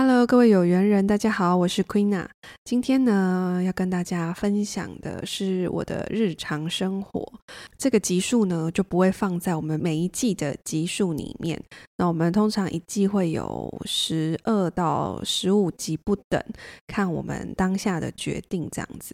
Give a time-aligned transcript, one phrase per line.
[0.00, 2.24] Hello，各位有缘人，大家好，我是 Queena。
[2.64, 7.28] 今天呢，要跟大家分享的是我的日常生活。
[7.76, 11.60] 这个集数呢，就不会放在我们每一季的集数里面。
[11.96, 16.40] 那我们通常一季会有十二到十五集不等，
[16.86, 19.12] 看我们当下的决定这样子。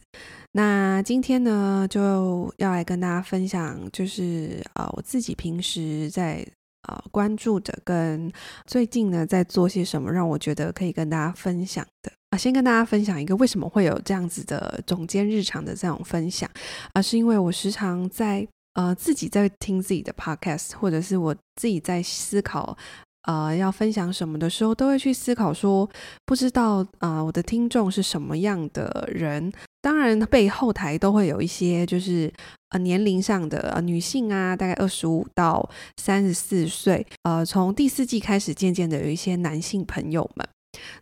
[0.52, 6.46] 那今天呢，就要来跟大家分享，就是、呃，我自己平时在。
[6.86, 8.30] 啊，关注的跟
[8.66, 16.50] 最近呢，在做些什么，让我觉得可以跟大家分享的啊，先跟大家分享一个为什么会有这样子的总监日常的这种分享
[16.92, 22.76] 啊，是因为我时常在呃自己在听自己的 podcast，或者是我自己在思考
[23.22, 25.88] 呃要分享什么的时候，都会去思考说，
[26.26, 29.52] 不知道啊、我的听众是什么样的人。
[29.80, 32.32] 当然，背后台都会有一些，就是
[32.74, 40.44] 呃年龄上的呃女性啊，大概二十五到三十四岁，呃，从第四季开始，渐渐的有一些男性朋友们，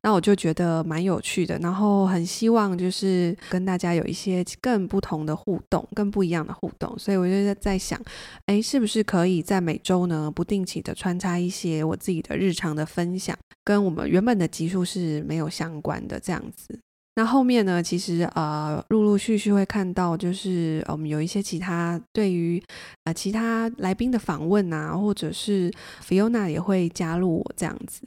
[0.02, 7.98] 那我就觉得蛮有趣的，然后很希望就是跟大家有一些更不同的互动，更不一样的互动，所以我就在想，
[8.44, 16.78] 哎，是不是可以在每周呢，不定期的穿插一些我自己的日常的分享，跟我们原本的集数是没有相关的这样子。
[17.14, 22.62] 那后面呢，其实呃，陆陆续续会看到，就是我们有一些其他对于
[23.04, 25.70] 呃其他来宾的访问啊，或者是
[26.02, 28.02] Fiona 也会加入我这样子。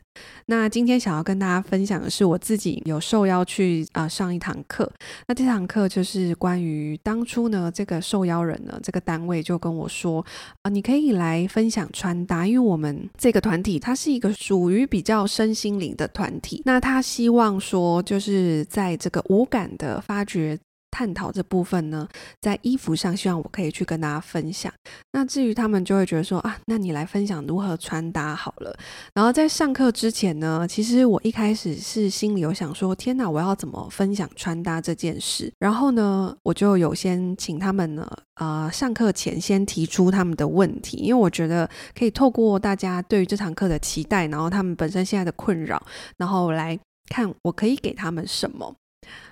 [0.47, 4.91] 那今天想要跟大家分享的是，我自己有受邀去啊、上一堂课。
[5.27, 10.25] 那这堂课就是关于当初呢，这个受邀人呢，这个单位就跟我说
[10.61, 16.61] 啊、你可以来分享穿搭，因为我们这个团体它是一个属于比较身心灵的团体。
[16.65, 20.57] 那他希望说，就是在这个五感的发掘、
[20.95, 22.07] 探讨这部分呢，
[22.39, 24.71] 在衣服上，希望我可以去跟大家分享。
[25.11, 28.73] 那至于他们就会觉得说啊，那你来分享如何穿搭好了。
[29.13, 35.51] 然后在上课之前呢，其实我一开始是心里有想说，天哪，我要怎么分享穿搭这件事？
[35.59, 45.85] 然后呢，我就有先请他们呢，呃，上课前先提出他们的问题，因为我觉得可以透过大家对于这堂课的期待，然后他们本身现在的困扰，
[46.15, 46.79] 然后来
[47.09, 48.73] 看我可以给他们什么。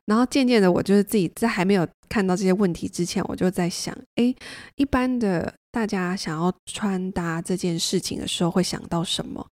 [0.06, 4.36] 然后渐渐的，我就是自己在还没有看到这些问题之前，我就在想，诶，
[4.76, 9.46] 一般的大家想要穿搭这件事情的时候，会想到什么？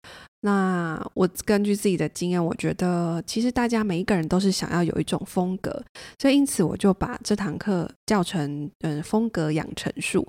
[0.41, 5.83] 那我根据自己的经验，我觉得其实大家每一个人都是想要有一种风格，
[6.17, 10.25] 所以因此我就把这堂课叫成嗯风格养成术。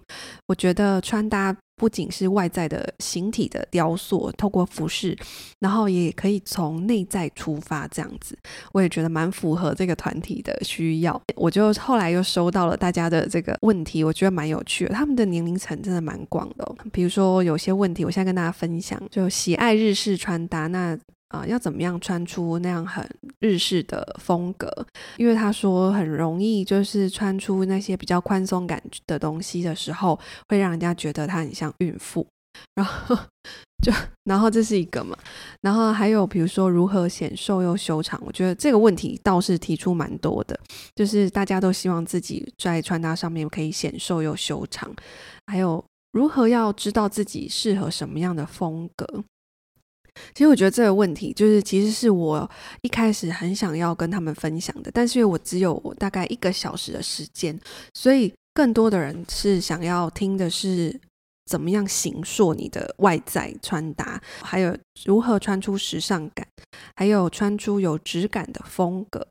[0.48, 5.16] 我觉得穿搭不仅是外在的形体的雕塑，透过服饰，
[5.60, 8.36] 然后也可以从内在出发，这样子
[8.72, 11.22] 我也觉得蛮符合这个团体的需要。
[11.36, 16.75] 我就后来又收到了大家的这个问题，我觉得蛮有趣的，他们的年龄层真的蛮广的。
[16.93, 20.98] 比如说有些问题，我现在跟大家分享，就喜爱日式穿搭，那
[21.28, 24.69] 啊、要怎么样穿出那样很日式的风格？
[25.16, 32.27] 因为他说很容易，就是穿出那些比较宽松感的东西的时候，会让人家觉得他很像孕妇。
[32.74, 33.16] 然后
[33.82, 33.92] 就，
[34.24, 35.16] 然后这是一个嘛，
[35.62, 40.58] 然后还有比如说如何显瘦又修长，我觉得这个问题倒是提出蛮多的，
[40.94, 44.94] 就是大家都希望自己在穿搭上面可以显瘦又修长，
[45.46, 49.24] 还有如何要知道自己适合什么样的风格。
[50.34, 52.50] 其实我觉得这个问题就是，其实是我
[52.82, 57.58] 一开始很想要跟他们分享的，但是因为我只有大概一个小时的时间，
[57.94, 61.00] 所以更多的人是想要听的是
[61.50, 66.46] 怎么样形塑你的外在穿搭，还有如何穿出时尚感，
[66.94, 69.26] 还有穿出有质感的风格。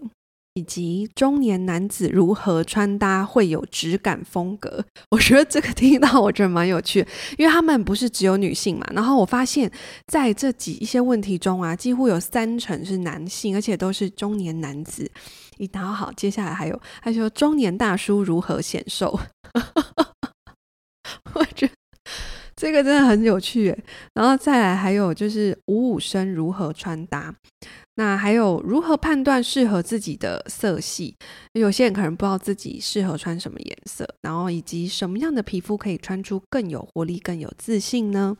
[0.56, 7.08] 以及中年男子如何穿搭会有质感风格， 我觉得这个听到我觉得蛮有趣，
[7.38, 8.86] 因为他们不是只有女性嘛。
[8.94, 9.72] 然后我发现
[10.08, 15.10] 在这几一些问题中啊，几乎有三成是男性，而且都是中年男子。
[15.60, 19.18] 一然后好，接下来还有他说中年大叔如何显瘦，
[21.36, 21.74] 我觉得
[22.60, 23.74] 这个真的很有趣。
[24.14, 27.34] 然后再来还有就是五五身如何穿搭。
[27.96, 31.16] 那还有如何判断适合自己的色系？
[31.54, 38.38] 有些人可能不知道自己适合穿什么颜色，然后以及什么样的皮肤可以穿出更有活力、更有自信呢？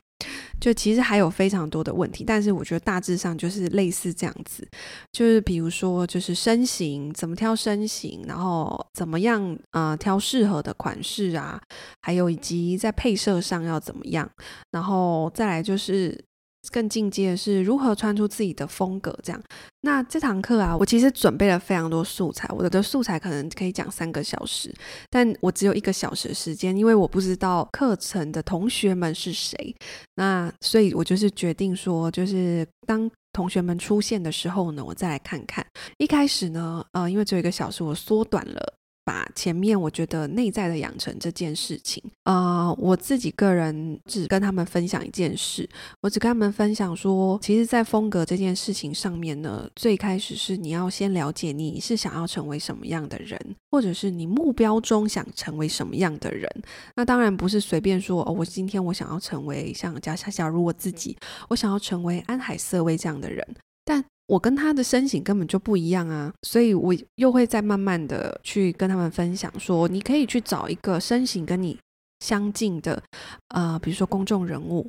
[0.60, 4.68] 就其实还有非常多的问题，但是我觉得大致上就是类似这样子，
[5.12, 11.62] 就是比如说就是身形怎么挑身形，然后怎么样啊挑适合的款式啊，
[12.02, 14.30] 还有以及在配色上要怎么样，
[14.72, 16.29] 然后再来就是。
[16.72, 19.42] 更进阶的是如何穿出自己的风格，这样。
[19.82, 24.74] 那这堂课啊，我其实准备了非常多素材，我的素材可能可以讲三个小时，
[25.10, 29.76] 但我只有一个小时的时间，因为我不知道课程的同学们是谁，
[30.16, 33.10] 那所以我就是决定说，就是当。
[33.32, 35.64] 同学们出现的时候呢，我再来看看。
[36.00, 38.74] 一开始呢，呃，因为只有一个小时，我缩短了。
[39.10, 45.68] 把前面我觉得内在的养成这件事情，呃，我自己个人只跟他们分享一件事，
[46.02, 53.40] 我只跟他们分享说，其实，在风格这件事情上面呢，最开始是你要先了解你是想要成为什么样的人，
[53.72, 56.48] 或者是你目标中想成为什么样的人。
[56.96, 61.18] 那当然不是随便说哦，我今天我想要成为像假假如我自己，
[61.48, 63.44] 我想要成为安海瑟薇这样的人，
[63.84, 64.06] 但。
[64.30, 71.76] 我跟他的身形根本就不一样啊，所以我又会再慢慢的去跟他们分享说，你可以去找一个身形跟你
[72.20, 73.02] 相近的，
[73.48, 74.88] 呃，比如说公众人物，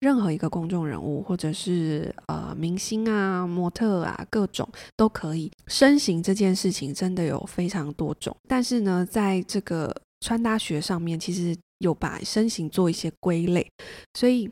[0.00, 5.48] 任何一个公众人物，或者是呃明星啊、模特啊，各种都可以。
[5.68, 13.64] 身形这件事情真的有非常多种，但是呢，在这个穿搭学上面，其实有把身形做一些归类，
[14.14, 14.50] 所以。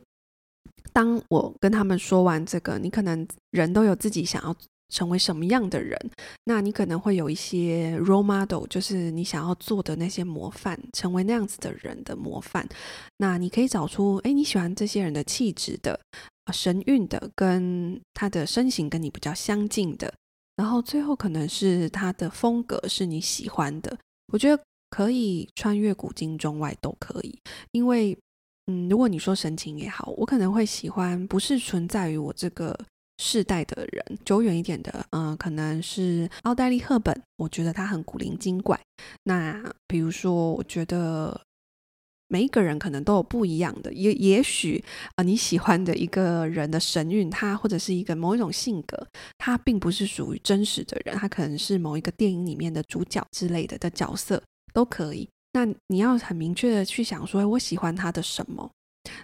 [0.91, 4.55] 当我跟他们说完这个，你可能人都有自己想要
[4.89, 5.97] 成为什么样的人，
[6.43, 12.67] 那你可能会有一些 role model，就是你想要做的那些模范，成为那样子的人的模范。
[13.17, 15.99] 那你可以找出，诶，你喜欢这些人的气质的，
[16.51, 20.13] 神韵的，跟他的身形跟你比较相近的，
[20.55, 23.97] 然后最后可能是他的风格是你喜欢的。
[24.31, 27.39] 我觉得可以穿越古今中外都可以，
[27.71, 28.15] 因为。
[28.67, 32.77] 嗯，如果你说神情也好，我可能会喜欢不是存在于我这个
[33.17, 38.79] 世代的人，久远一点的，嗯、可能是奥黛丽·赫本，我觉得她很古灵精怪。
[39.23, 41.41] 那比如说，我觉得
[42.29, 44.83] 每一个人可能都有不一样的，也也许
[45.15, 49.07] 啊、你喜欢的一个人的神韵，他或者是一个某一种性格，
[49.37, 54.41] 他并不是属于真实的人，他可能是某一个电影里面的主角之类的的角色，
[54.73, 55.29] 都可以。
[55.53, 58.69] 那你要很明确的去想说，我喜欢他的什么，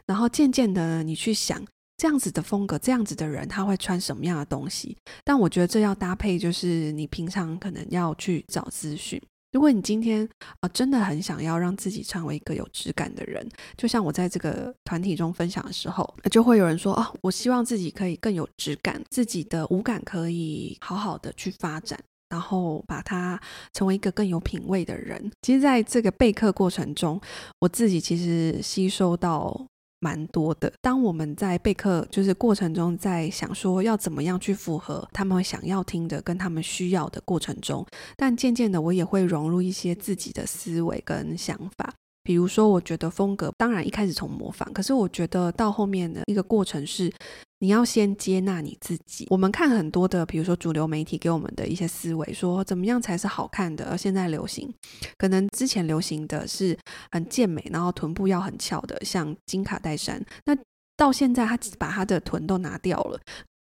[0.05, 1.61] 然后渐渐的你去想
[1.97, 4.95] 这样子的风格，这样子的人他会穿什么样的东西。
[5.23, 9.21] 但我觉得这要搭配，就是你平常可能要去找资讯。
[9.51, 10.29] 如果你今天
[10.59, 21.99] 啊、真的很想要让自己成为一个有质感的人，就像我在这个团体中分享的时候，就会有人说哦，我希望自己可以更有质感，自己的五感可以好好的去发展。
[22.29, 23.39] 然后把它
[23.73, 25.31] 成为一个更有品味的人。
[25.41, 27.19] 其实，在这个备课过程中，
[27.59, 29.65] 我自己其实吸收到
[29.99, 30.71] 蛮多的。
[30.81, 37.85] 当我们在备课就是过程中，在想说要怎么样去符合他们想要听的跟他们需要的过程中，
[38.15, 41.93] 但渐渐的，我也会融入一些自己的思维跟想法。
[42.21, 47.11] 比如说，我觉得风格当然一开始从模仿，可是我觉得到后面的一个过程是，
[47.59, 49.27] 你要先接纳你自己。
[49.29, 54.73] 我们看很多的，比如说主流媒体给我们的一些思维，说怎么样才是好看的，而现在流行，
[55.17, 56.77] 可能之前流行的是
[57.11, 60.23] 很健美，然后臀部要很翘的，像金卡戴珊。
[60.45, 60.57] 那
[60.95, 63.19] 到现在，他把他的臀都拿掉了，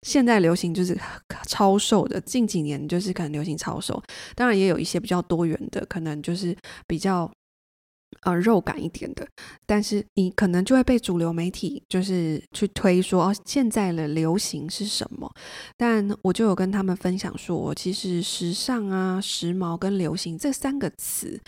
[0.07, 0.97] 现在流行就是
[1.47, 2.19] 超瘦的。
[2.21, 4.01] 近几年就是可能流行超瘦，
[4.35, 6.55] 当然也有一些比较多元的，可能就是
[6.87, 7.29] 比较。
[8.21, 9.27] 呃，肉感一点的，
[9.65, 15.29] 但是你可能就会被主流媒体就是去推说哦，现在的流行是什么？
[15.75, 21.39] 但我就有跟他们分享说，其实时尚啊、时髦跟流行这三个词，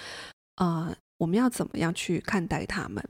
[0.56, 3.04] 呃，我们要怎么样去看待他们？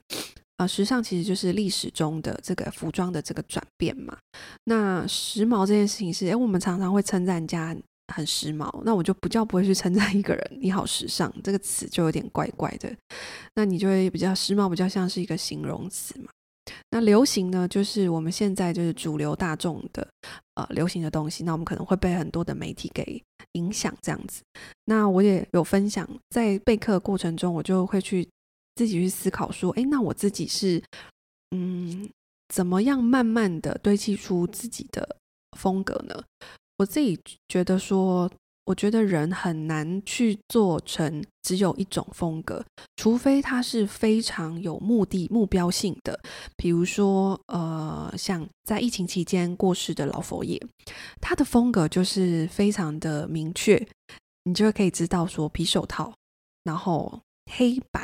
[0.57, 4.17] 呃，时尚其实就是历史中的这个服装的这个转变嘛。
[4.63, 7.75] 那时髦这件事情是，诶，我们常常会称赞人家。
[8.13, 12.95] 很时髦，那我就不叫不会去称赞一个人，你好时尚这个词就有点怪怪的，
[13.55, 16.27] 那你就会比较时髦，比较像是一个形容词嘛。
[16.89, 20.07] 那流行呢，就是我们现在就是主流大众的
[20.55, 23.21] 呃流行的东西，那我们可能会被很多的媒体给
[23.53, 24.41] 影响这样子。
[24.85, 28.27] 那我也有分享，在备课过程中，我就会去
[28.75, 30.81] 自己去思考说，诶，那我自己是
[31.51, 32.09] 嗯
[32.49, 35.17] 怎么样慢慢的堆砌出自己的
[35.57, 36.23] 风格呢？
[36.77, 38.29] 我自己觉得说，
[38.65, 42.65] 我觉得人很难去做成只有一种风格，
[42.97, 46.19] 除非他是非常有目的、目标性的。
[46.57, 50.61] 比如说，呃，像在疫情期间过世的老佛爷，
[51.21, 53.87] 他的风格就是非常的明确，
[54.43, 56.13] 你就可以知道说，皮手套，
[56.63, 58.03] 然后黑白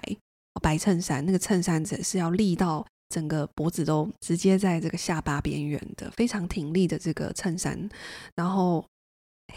[0.62, 2.86] 白衬衫，那个衬衫子是要立到。
[3.12, 7.90] 整个脖子都直接在这个下巴边缘的，非常挺立的这个衬衫，
[8.36, 8.84] 然后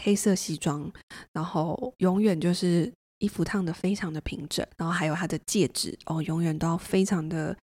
[0.03, 0.91] 黑色西装，
[1.31, 7.55] 然后永远就是衣服烫的非常的平整，然后还有他的戒指哦，永远都要非常的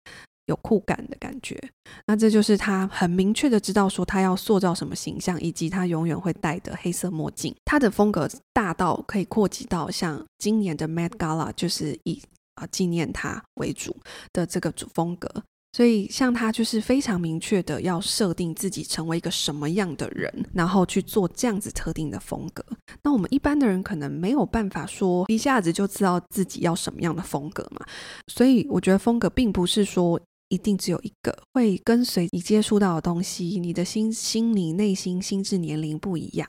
[0.47, 1.63] 有酷感的感觉。
[2.07, 7.55] 那这就是他很明确的知道说他要塑造什么形象，以及他永远会戴的黑色墨镜。
[7.67, 12.21] 他的风格大到可以扩及到像今年的 Met Gala，就是以
[12.55, 13.95] 啊纪念他为主
[14.33, 15.29] 的这个主风格。
[15.75, 22.63] 所以像他就是非常明确的要设定自己成为一个什么样的人，然后去做这样子特定的风格。
[23.03, 27.87] 那我们一般的人可能没有办法说一下子就知道自己要什么样的风格嘛。
[28.27, 36.47] 所以我觉得风格并不是说一定只有一个，会跟随你接触到的东西，你的心、心理、内心、心智年龄不一样。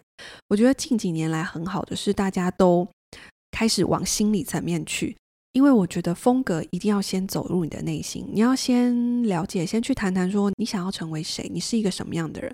[0.50, 2.86] 我觉得近几年来很好的是大家都
[3.52, 5.16] 开始往心理层面去。
[5.54, 12.54] 因为我觉得风格一定要先走入你的内心，你要先了解，先去谈谈说你想要成为谁，你是一个什么样的人，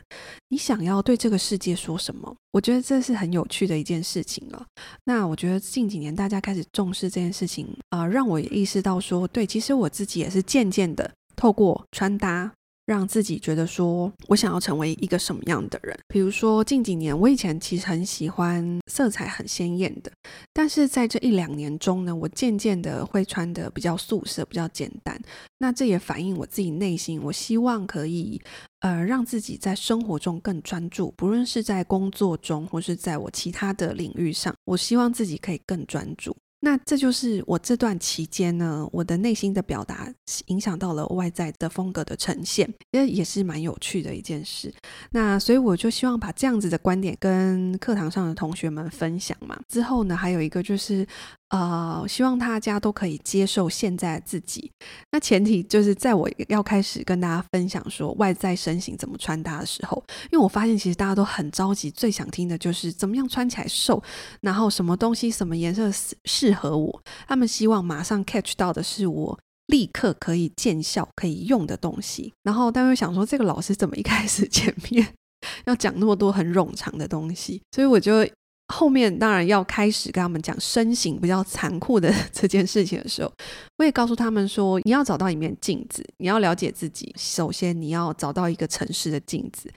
[0.50, 2.36] 你想要对这个世界说什么。
[2.52, 4.66] 我觉得这是很有趣的一件事情了。
[5.06, 12.52] 那我觉得近几年大家开始重视这件事情啊，呃，让我也意识到说，对，其实我自己也是渐渐的透过穿搭。
[12.90, 15.96] 让自己觉得说，我想要成为一个什么样的人？
[16.08, 20.12] 比如说，近几年我以前其实很喜欢色彩很鲜艳的，
[20.52, 25.22] 但是在这一两年中呢，我渐渐的会穿得比较素色，比较简单。
[25.60, 28.42] 那这也反映我自己内心，我希望可以
[28.80, 36.36] 呃让自己在生活中更专注，不论是在工作中，或是在我其他的领域上，我希望自己可以更专注。
[36.62, 40.14] 那这就是我这段期间呢，我的内心的表达
[40.48, 44.74] 影响到了外在的风格的呈现，这也是蛮有趣的一件事。
[45.12, 49.60] 那所以我就希望把这样子的观点跟课堂上的同学们分享嘛。
[49.68, 51.08] 之后呢，还有一个就是。
[51.50, 54.72] 呃，希望大家都可以接受现在自己。
[55.12, 64.02] 那前提就是在我要开始跟大家分享说外在身形怎么穿搭的时候，因为我发现其实大家都很着急，最想听的就是怎么样穿起来瘦，
[64.42, 65.90] 然后什么东西什么颜色
[66.26, 67.02] 适合我。
[67.28, 72.32] 他们希望马上 catch 到的是我立刻可以见效可以用的东西。
[72.44, 75.16] 然后大家会想说，这个老师怎么一开始前面
[75.66, 77.60] 要讲那么多很冗长的东西？
[77.72, 78.28] 所以我就。
[78.74, 83.32] 后面当然要开始跟他们讲身形比较残酷的 这件事情的时候，
[83.78, 87.14] 我也告诉他们说，你要找到一面镜子，你要了解自己。
[87.18, 89.72] 首先，你要找到一个诚实的镜子，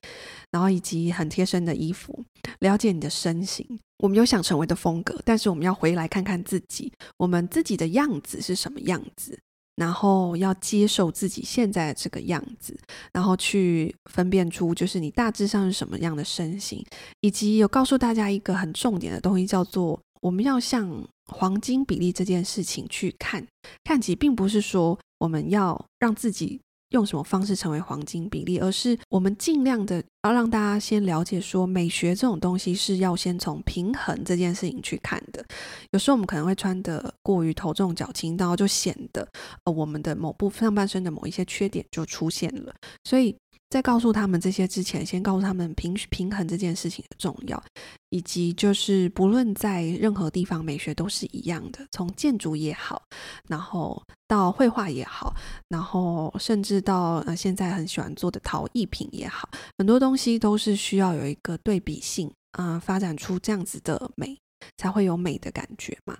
[0.50, 2.22] 然后以及很贴身的衣服，
[2.61, 3.66] 了解你的身形。
[3.99, 9.38] 我们有想成为的风格，但是我们要回来看看自己，我们自己的样子是什么样子。
[9.82, 12.78] 然后要接受自己现在这个样子，
[13.12, 16.86] 然后去分辨出就是你大致上是什么样的身形，
[17.20, 23.44] 以及有告诉大家一个很重点的东西，叫做我们要向黄金比例这件事情去看，
[23.82, 26.60] 看起并不是说我们要让自己。
[26.92, 35.44] 用什么方式成为黄金比例，而是我们尽量的要让大家先了解说，美学这种东西是要先从平衡这件事情去看的。
[35.90, 39.26] 有时候我们可能会穿得过于头重脚轻，然后就显得
[39.64, 43.34] 呃我们的某部分上半身的某一些缺点就出现了，所以。
[43.70, 47.64] 在告诉他们这些之前，先告诉他们平平衡这件事情的重要，
[48.11, 51.78] 以及就是不论在任何地方，美学都是一样的。
[51.90, 53.00] 从建筑也好，
[53.49, 55.34] 然后到绘画也好，
[55.68, 59.46] 然后甚至到呃现在很喜欢做的陶艺品也好，
[59.76, 64.38] 很多东西都是需要有一个对比性，嗯、呃，发展出这样子的美，
[64.78, 66.16] 才会有美的感觉嘛。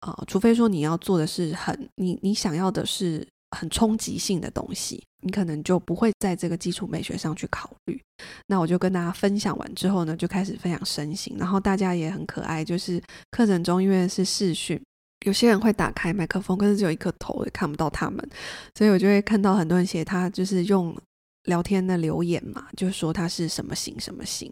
[0.00, 3.24] 啊、除非说你要做的是很你你想要的是。
[3.56, 8.02] 很冲击性的东西，你可能就不会在这个基础美学上去考虑。
[8.48, 12.64] 那我就跟大家分享完之后呢，就开始分享身形，然后大家也很可爱。
[12.64, 14.82] 就是课程中因为是视讯，
[15.24, 18.26] 有些人会打开麦克风，可是只有一颗头，也看不到他们，
[18.74, 20.96] 所以我就会看到很多人写他就是用
[21.44, 24.50] 聊天的留言嘛，就说他是什么型什么型。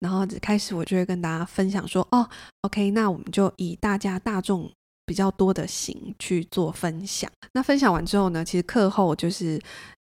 [0.00, 2.28] 然后开始我就会跟大家分享说，哦
[2.62, 4.70] ，OK，那我们就以大家大众。
[5.08, 7.30] 比较多的型去做分享。
[7.52, 9.56] 那分享完之后呢，其实课后就是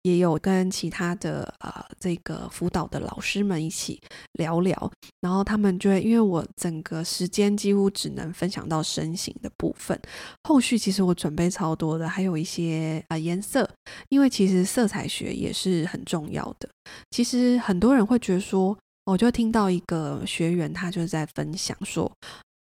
[0.02, 4.00] 也有跟其他的呃这个辅导的老师们一起
[4.32, 9.98] 聊聊，然后他们就会因为我整个时间几乎只能分享到身形的部分，
[10.44, 13.68] 后续其实我准备超多的，还有一些啊、呃、颜色，
[14.08, 16.68] 因为其实色彩学也是很重要的。
[17.10, 22.10] 其实很多人会觉得说，我就听到一个学员他就是在分享说。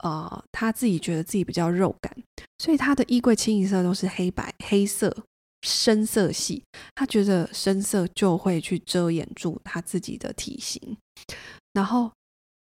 [0.03, 2.13] 呃，他自己觉得自己比较肉感，
[2.57, 5.15] 所以他的衣柜清一色都是黑白、黑色、
[5.63, 6.61] 深色系。
[6.93, 10.95] 他觉得深色就会去遮掩住他自己的体型。
[11.73, 12.11] 然后，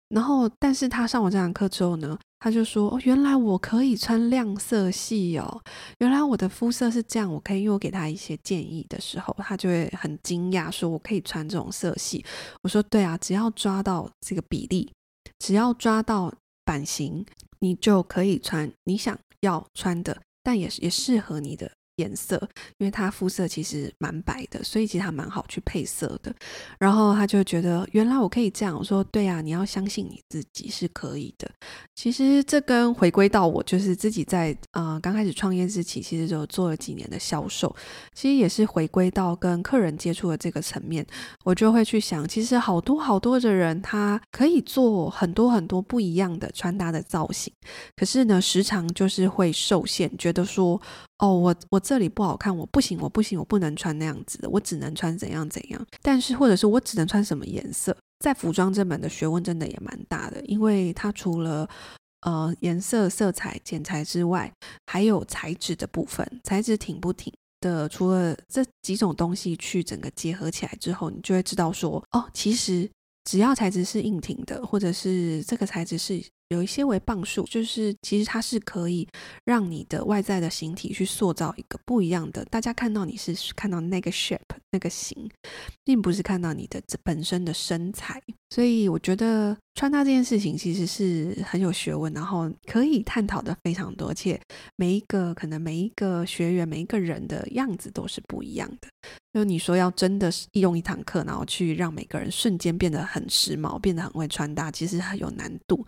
[0.09, 5.63] 然后，但是他上完这堂课之后呢，他就说：“哦，原来我可以穿亮色系哦，
[6.01, 12.23] 原来我的肤色是这样，我可以。”因为我给他一些建议的时候，他就会很惊讶，说：“我可以穿这种色系。”
[12.63, 14.93] 我说：“对啊，只要抓到这个比例，
[15.39, 16.33] 只要抓到。”
[16.63, 17.27] 版型，
[17.59, 22.37] 你就可以穿你想要穿的，但也是也适合你的颜色，
[22.79, 26.35] 因为他肤色其实蛮白的，所以其实他蛮好去配色的。
[26.79, 28.77] 然后他就觉得，原来我可以这样。
[28.77, 31.51] 我说，对啊，你要相信你自己是可以的。
[31.95, 37.75] 其实这跟回归到我就是自己在呃刚开始创业之前，其实就做了几年的销售，
[38.15, 41.07] 其实也是回归到跟客人接触的这个层面，
[41.45, 47.53] 我就会去想，其实好多好多的人，他可以做很多很多不一样的穿搭的造型，
[47.97, 50.81] 可是呢，时常就是会受限，觉得说。
[51.21, 55.87] 哦，我我这里不好看，我不行，我不行，我不能穿那样子的，我只能穿怎样怎样。
[56.01, 61.69] 但是，或者是我只能穿什么颜色，在服装这门的学问真的也蛮大的，因为它除了
[62.21, 64.53] 呃颜色、色彩、剪裁之外，
[64.87, 67.89] 还有材质的部分，材质挺不挺的。
[67.89, 72.89] 除了这几种东西去整个结合起来之后，你就会知道说，哦，其实
[73.25, 76.25] 只要材质是硬挺的，或者是这个材质是。
[76.51, 79.07] 有一些为磅数，就是其实它是可以
[79.45, 82.45] 让你的外在的形体去塑造一个不一样的。
[82.47, 84.39] 大家看到你是看到那个 shape
[84.73, 85.31] 那个型，
[85.85, 88.21] 并不是看到你的本身的身材。
[88.51, 94.41] 所以我觉得穿搭这件事情其实是很有学问，然后可以探讨的非常多，而且
[94.75, 98.89] 每一个可能每一个学员每一个人的样子都是不一样的。
[99.33, 105.87] 就你说要真的是用一堂课，然后去让每个人瞬间变得很时髦，变得很会穿搭，其实很有难度。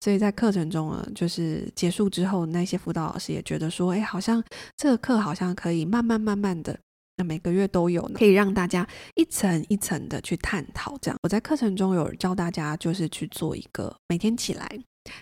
[0.00, 4.42] 所以在课程中呢，就是结束之后，那些辅导老师也觉得说，哎，好像
[4.76, 6.78] 这个课好像可以慢慢慢慢的，
[7.16, 10.96] 那每个月都有，可以让大家一层一层的去探讨。
[11.02, 14.66] 这样，我在课程中有教大家，就是去做一个每天起来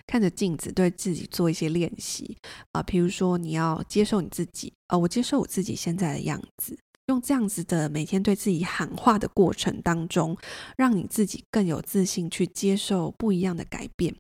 [0.07, 2.37] 看着镜子，对自己做一些练习
[2.73, 6.79] 啊，比如说你要接受你自己，啊，我接受我自己现在的样子。
[7.09, 10.37] 用这样子的每天对自己喊话的过程当中，
[10.77, 14.15] 让你自己更有自信去接受不一样的改变。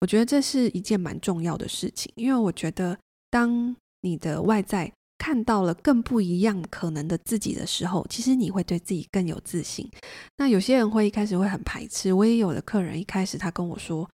[0.00, 2.98] 我觉得这是一件蛮重要的事情，因为我觉得
[3.30, 9.88] 当你的外在看到了更不一样可能的自己的时候，其实你会对自己更有自信。
[10.38, 14.08] 那有些人会一开始会很排斥，我也有的客人一开始他跟我说。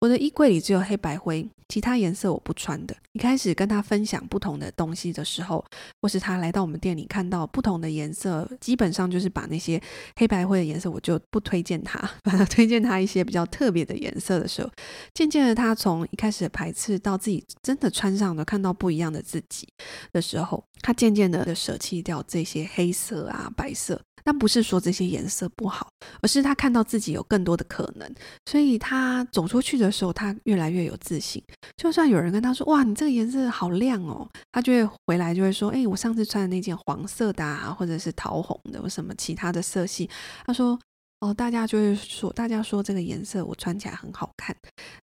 [0.00, 2.96] 我的衣柜里只有黑白灰，其他颜色我不穿的。
[3.12, 5.62] 一开始跟他分享不同的东西的时候，
[6.00, 9.78] 或是他来到我们店里看到不同的颜色，基本上就是把那些
[10.16, 14.70] 黑白灰的颜色我就不推荐他， 反而推荐他一些比较特别的颜色的时候，
[15.12, 19.68] 渐渐的他从一开始的排斥到自己真的穿上了，看到不一样的自己
[20.14, 24.00] 的时候，他渐渐的舍弃掉这些黑色啊、白色。
[24.24, 25.88] 但不是说这些颜色不好，
[26.22, 28.14] 而是他看到自己有更多的可能，
[28.46, 31.42] 所以他走出去的时候，他越来越有自信。
[31.76, 40.08] 就算有人跟他说：“哇，你这个颜色好亮哦！”他就会回来就会说：“哎，我上次穿的那件黄色的啊，或者是桃红的，或什么其他的色系。”
[40.44, 40.78] 他说
[41.20, 44.54] ：“哦，大家就会说，大家说这个颜色我穿起来很好看。”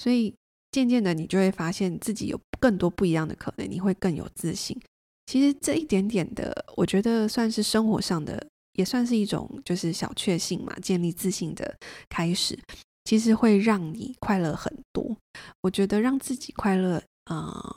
[0.02, 0.34] 所以
[0.70, 4.80] 渐渐的，你就会发现自己有更多不一样的可能，你会更有自信。
[5.26, 8.46] 其实这一点点的，我觉得算是生活上的。
[8.74, 11.76] 也算是一种就是小确幸嘛，建立自信的
[12.08, 12.58] 开始，
[13.04, 15.16] 其实会让你快乐很多。
[15.60, 17.76] 我觉得让自己快乐，呃，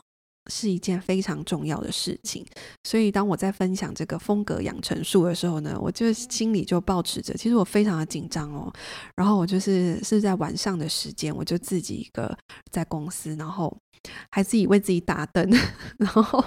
[0.51, 2.45] 是一件非常重要的事情。
[2.83, 8.71] 所以当我在分享这个风格养成术的时候呢，我就心里就抱持着，其实我非常的紧张哦。
[9.15, 12.37] 然后我就是是在晚上的时间，我就自己一个
[12.71, 13.75] 在公司，然后
[14.31, 15.49] 还自己为自己打灯，
[15.99, 16.43] 然后。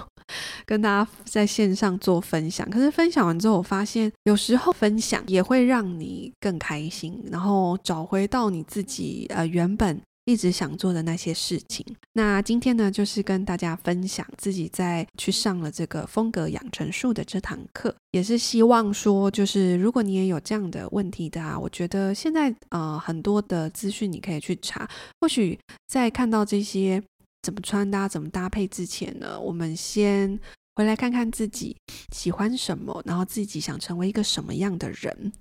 [0.65, 11.85] 跟大家在线上做分享，可是分享完之后，我发现有时候分享也会让你更开心，然后找回到你自己呃原本一直想做的那些事情。
[12.13, 24.87] 那今天呢，就是跟大家分享自己在去上了这个风格养成术的这堂课，也是希望说，就是如果你也有这样的问题的啊，我觉得现在呃很多的资讯你可以去查，
[25.21, 27.01] 或许在看到这些。
[27.41, 30.39] 怎么穿搭、怎么搭配之前呢，我们先
[30.75, 31.75] 回来看看自己
[32.13, 35.33] 喜欢什么，然后自己想成为一个什么样的人，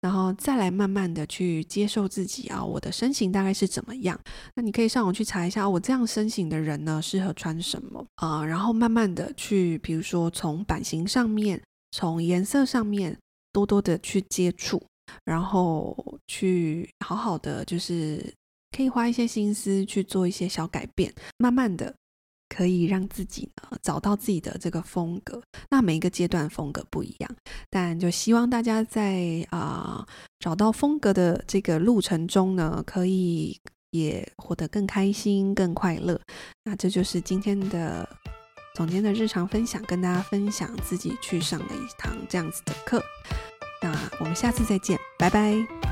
[0.00, 2.64] 然后再来慢慢的去接受自己啊。
[2.64, 4.18] 我的身形大概是怎么样？
[4.54, 13.16] 那你可以上网去查一下，我这样身形的人呢，适合穿什么啊，然后慢慢的去，比如说从版型上面，从颜色上面，
[13.52, 14.80] 多多的去接触，
[15.24, 18.32] 然后去好好的就是。
[18.74, 21.94] 可以花一些心思去做一些小改变，慢慢的
[22.48, 25.40] 可以让自己呢找到自己的这个风格。
[25.70, 27.36] 那每一个阶段风格不一样，
[27.70, 30.04] 但就希望大家在啊、
[30.40, 33.58] 找到风格的这个路程中呢，可以
[33.90, 36.20] 也活得更开心、更快乐。
[36.64, 38.08] 那这就是今天的
[38.74, 43.00] 总监的日常分享，跟大家分享自己去上了一堂这样子的课。
[43.80, 45.83] 那我们下次再见，拜拜。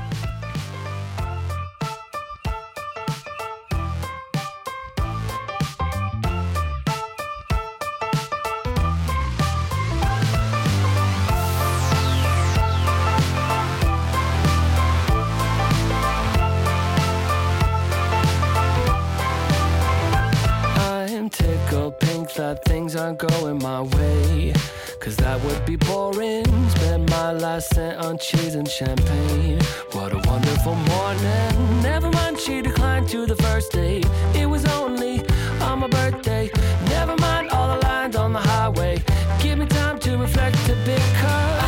[23.13, 24.53] Aren't going my way.
[24.99, 26.45] Cause that would be boring.
[26.69, 29.59] Spend my last cent on cheese and champagne.
[29.91, 31.81] What a wonderful morning.
[31.81, 34.07] Never mind, she declined to the first date.
[34.33, 35.27] It was only
[35.61, 36.49] on my birthday.
[36.89, 39.03] Never mind all the lines on the highway.
[39.41, 41.62] Give me time to reflect a bit, cause